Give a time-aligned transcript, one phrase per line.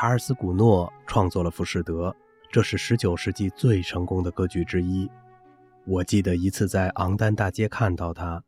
[0.00, 2.08] 查尔斯·古诺创作了《浮士德》，
[2.52, 5.10] 这是19世纪最成功的歌剧之一。
[5.84, 8.40] 我记得一次在昂丹大街看到他，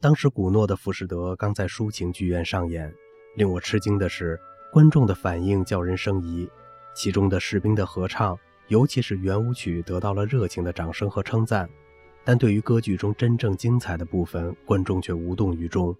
[0.00, 2.92] 当时古诺的《浮士德》刚在抒情剧院上演。
[3.36, 4.36] 令我吃惊的是，
[4.72, 6.50] 观众的反应叫人生疑。
[6.92, 11.70] 其中的士兵的合唱，尤其是圆舞曲，得到了热情的掌声和称赞。
[12.24, 15.96] 但对于歌剧中真正精彩的部分，观众却无动于衷。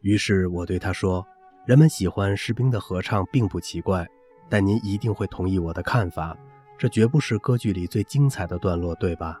[0.00, 1.24] 于是我对他说
[1.64, 4.06] ：“人们喜欢士兵的合唱并不奇怪，
[4.50, 6.36] 但您一定会同意我的看法，
[6.76, 9.40] 这绝不是歌剧里最精彩的段落，对吧？”“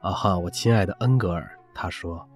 [0.00, 2.28] 啊哈，我亲爱的恩格尔。”他说，“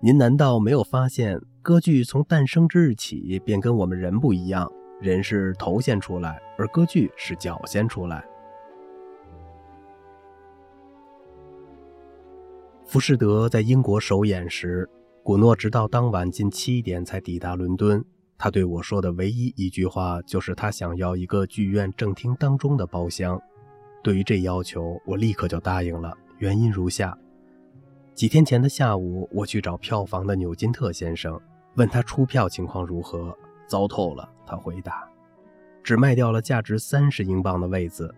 [0.00, 4.72] 您难道没有发现，歌剧从诞生之日起便跟我们人不一样？
[4.98, 8.24] 人是头先出来，而歌剧是脚先出来。”
[12.86, 14.88] 《浮士德》在英国首演时。
[15.22, 18.04] 古诺直到当晚近七点才抵达伦敦。
[18.36, 23.40] 他对我说的唯一一句话就是他想要一个剧院正厅当中的包厢。
[24.02, 26.12] 对于这要求，我立刻就答应了。
[26.38, 27.16] 原因如下：
[28.14, 31.40] 几天前的下午，我去找票房的纽金特先生，
[31.76, 33.36] 问他出票情况如何。
[33.66, 35.08] 糟透了，他回答，
[35.82, 38.14] 只卖掉了价值三十英镑的位子，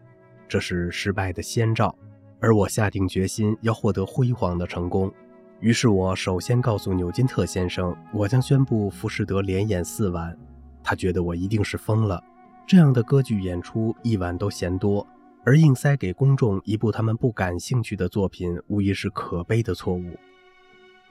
[0.49, 1.97] 这是失败的先兆。
[2.41, 5.13] 而我下定决心要获得辉煌的成功。
[5.61, 10.37] 于是我首先告诉纽金特先生，我将宣布《浮士德》连演四晚。
[10.83, 12.23] 他觉得我一定是疯了，
[12.67, 15.07] 这样的歌剧演出一晚都嫌多，
[15.45, 20.05] 而硬塞给公众一部他们不感兴趣的作品，无疑是可悲的错误。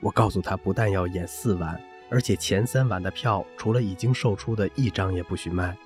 [0.00, 5.76] 我告诉他，不但要演四晚，而且前三晚的票除了已经售出的一张也不许卖。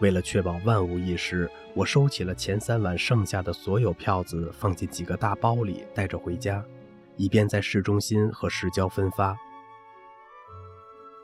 [0.00, 6.62] 为了确保万无一失，我收起了前三晚剩下的所有票子，放进几个大包里，带着回家。
[7.16, 9.36] 以便在市中心和市郊分发。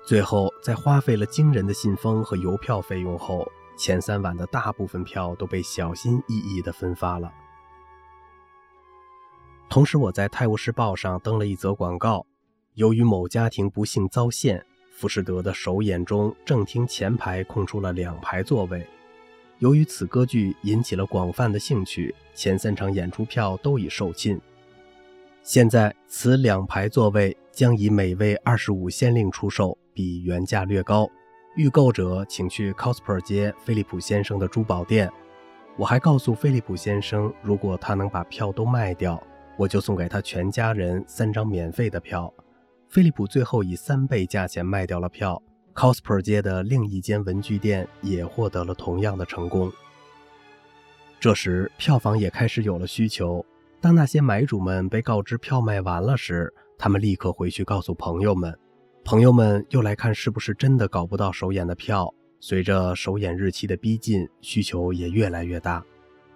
[0.07, 7.33] 最后，在花费了惊人的信封和邮票费用后，前三晚的大部分票都被小心翼翼地分发了。
[9.69, 12.25] 同时，我在《泰晤士报》上登了一则广告：
[12.75, 18.87] 由于某家庭不幸遭陷，浮士德的首演中正厅前排空出了两排座位。
[19.59, 24.41] 由于此歌剧引起了广泛的兴趣，前三场演出票都已售罄。
[25.47, 31.09] 现在，此两排座位将以每位二十五先令出售，比原价略高。
[31.55, 35.09] 预购者请去 Cosper 街菲利普先生的珠宝店。
[35.77, 39.23] 我还告诉菲利普先生，如果他能把票都卖掉，
[39.57, 42.35] 我就送给他全家人三张免费的票。
[42.89, 45.41] 菲利普最后以三倍价钱卖掉了票。
[45.77, 49.73] Cosper 街的另一间文具店也获得了同样的成功。
[51.21, 53.47] 这时，票房也开始有了需求。
[53.81, 58.59] 当那些买主们被告知票卖完了时，他们立刻回去告诉朋友们，
[59.05, 62.13] 朋友们又来看是不是真的搞不到首演的票。
[62.41, 65.85] 随着首演日期的逼近，需求也越来越大。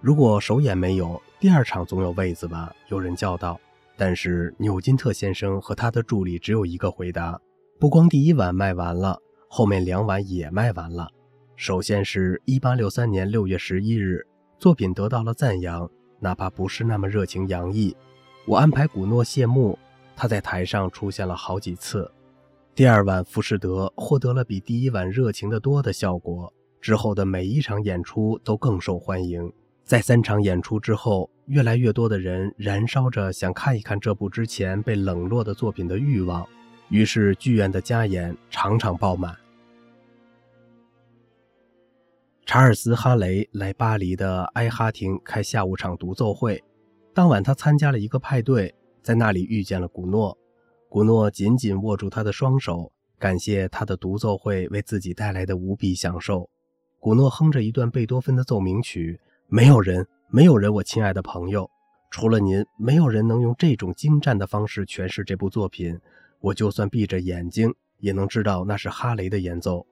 [0.00, 2.72] 如果首演没有，第二场总有位子吧？
[2.88, 3.60] 有人叫道。
[3.96, 7.38] 但是纽金特先生和他的助理只有一个回答：
[7.78, 9.18] 不光第一晚卖完了，
[9.48, 11.08] 后面两晚也卖完了。
[11.54, 14.26] 首先是一八六三年六月十一日，
[14.58, 15.90] 作品得到了赞扬。
[16.20, 17.96] 哪怕不是那么热情洋溢，
[18.46, 19.78] 我安排古诺谢幕，
[20.14, 22.10] 他在台上出现了好几次。
[22.74, 26.52] 第二晚，浮士德获得了比第一晚热情的多的效果。
[26.80, 29.52] 之后的每一场演出都更受欢迎。
[29.84, 36.46] 在三场演出之后，越来越多的人燃烧着想看一看这部之前被冷落的作品的欲望，
[36.88, 39.36] 于是剧院的加演场场爆满。
[42.52, 46.60] 查尔斯·哈雷来巴黎的埃哈廷开下午场独奏会。
[47.14, 48.74] 当晚，他参加了一个派对，
[49.04, 50.36] 在那里遇见了古诺。
[50.88, 52.90] 古诺紧紧握住他的双手，
[53.20, 56.50] 感谢他的独奏会为自己带来的无比享受。
[56.98, 61.70] 古诺哼着一段贝多芬的奏鸣曲：“没有人，没有人，我亲爱的朋友，
[62.10, 65.96] 除了您，没有人能用这种精湛的方式诠释这部作品。
[66.40, 69.86] 我就算闭着眼睛，也能知道那是哈雷的演奏。”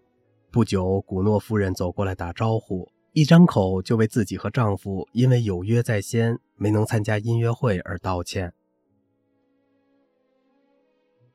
[0.51, 8.55] 不久，古诺夫人走过来打招呼，一张口就为自己和丈夫因为有约在先没能参加音乐会而道歉。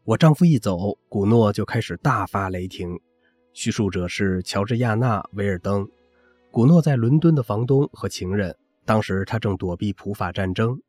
[0.03, 2.99] 我丈夫一走，古诺就开始大发雷霆。
[3.53, 5.87] 叙述者是乔治亚娜·维尔登，
[6.49, 10.81] 古诺在伦敦的房东和情人，当时他正躲避普法战争。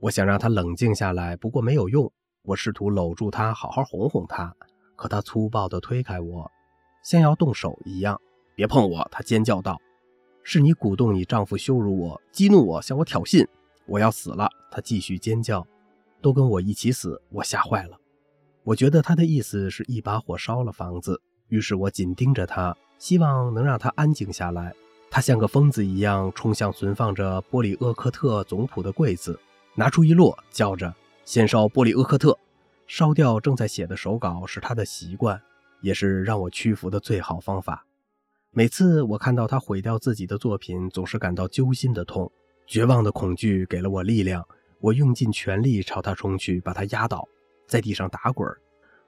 [0.00, 2.12] 我想让他冷静下来，不过没有用。
[2.42, 4.54] 我试图搂住他，好好哄哄他，
[4.96, 6.50] 可他粗暴地推开我。
[7.04, 8.20] 像要动手一样，
[8.56, 9.06] 别碰我！
[9.12, 9.80] 他尖叫道
[10.42, 13.46] ：“是你鼓动你丈夫羞辱我、激怒我，向我挑衅！
[13.86, 15.64] 我要死了！”他继续尖叫
[16.22, 17.98] ：“都跟我一起死！”我吓坏了。
[18.62, 24.74] 我觉得他的意思是一把火烧了房子，于是我紧盯着他，希望能让他安静下来。
[25.10, 29.38] 他像个疯子一样冲向存放着波里厄克特总谱的柜子，
[29.74, 30.92] 拿出一摞，叫着
[31.26, 32.36] ：“先烧波里厄克特！”
[32.88, 35.40] 烧掉正在写的手稿是他的习惯，
[35.84, 37.86] 也是让我屈服的最好方法。
[38.52, 42.32] 每次我看到他毁掉自己的作品，总是感到揪心的痛。
[42.66, 44.42] 绝望的恐惧给了我力量，
[44.80, 47.28] 我用尽全力朝他冲去，把他压倒，
[47.66, 48.48] 在地上打滚。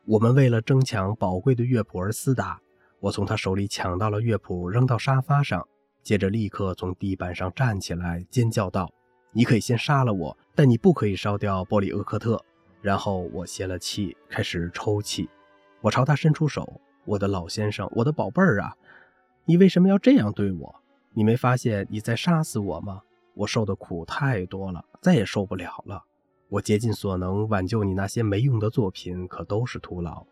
[0.04, 2.60] 我们为了争抢宝贵的乐谱而厮打，
[3.00, 5.66] 我从他手里抢到了乐谱，扔到沙发上。
[6.02, 8.92] 接着，立刻从地板上站起来，尖叫道
[9.32, 12.38] ：“你可以先杀了我，但你不可以烧掉波里厄克特。”
[12.82, 15.28] 然后我泄了气，开始抽泣。
[15.80, 18.76] 我朝他伸出手：“我的老先生，我的宝贝儿啊，
[19.44, 20.74] 你为什么要这样对我？
[21.12, 23.02] 你没发现你在杀死我吗？
[23.34, 26.02] 我受的苦太多了，再也受不了了。
[26.48, 30.26] 我竭尽所能挽救你那些没用的作品，可都是徒劳。”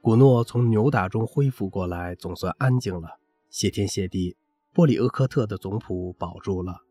[0.00, 3.18] 古诺从扭打中恢复过来，总算安静了。
[3.50, 4.36] 谢天谢地。
[4.72, 6.82] 波里厄科特的总谱保住了。